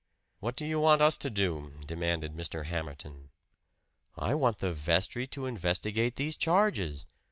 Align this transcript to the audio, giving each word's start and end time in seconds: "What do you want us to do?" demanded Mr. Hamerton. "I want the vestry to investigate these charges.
"What 0.39 0.55
do 0.55 0.65
you 0.65 0.79
want 0.79 1.03
us 1.03 1.15
to 1.17 1.29
do?" 1.29 1.75
demanded 1.85 2.33
Mr. 2.33 2.65
Hamerton. 2.65 3.29
"I 4.17 4.33
want 4.33 4.57
the 4.57 4.73
vestry 4.73 5.27
to 5.27 5.45
investigate 5.45 6.15
these 6.15 6.35
charges. 6.35 7.05